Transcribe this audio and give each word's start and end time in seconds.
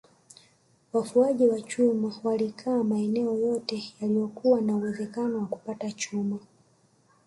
Wafuaji 0.93 1.47
wa 1.47 1.61
chuma 1.61 2.13
walikaa 2.23 2.83
maeneo 2.83 3.37
yote 3.37 3.83
yaliyokuwa 4.01 4.61
na 4.61 4.75
uwezekano 4.75 5.37
wa 5.39 5.45
kupata 5.47 5.91
chuma 5.91 6.39